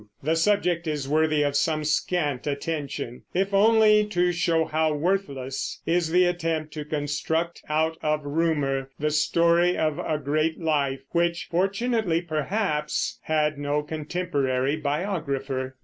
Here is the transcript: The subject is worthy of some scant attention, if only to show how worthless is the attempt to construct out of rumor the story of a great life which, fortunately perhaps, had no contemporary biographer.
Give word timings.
The 0.23 0.35
subject 0.35 0.87
is 0.87 1.07
worthy 1.07 1.43
of 1.43 1.55
some 1.55 1.83
scant 1.83 2.47
attention, 2.47 3.21
if 3.35 3.53
only 3.53 4.03
to 4.07 4.31
show 4.31 4.65
how 4.65 4.95
worthless 4.95 5.79
is 5.85 6.09
the 6.09 6.25
attempt 6.25 6.73
to 6.73 6.85
construct 6.85 7.61
out 7.69 7.99
of 8.01 8.25
rumor 8.25 8.89
the 8.97 9.11
story 9.11 9.77
of 9.77 9.99
a 9.99 10.17
great 10.17 10.59
life 10.59 11.01
which, 11.11 11.49
fortunately 11.51 12.19
perhaps, 12.19 13.19
had 13.25 13.59
no 13.59 13.83
contemporary 13.83 14.75
biographer. 14.75 15.75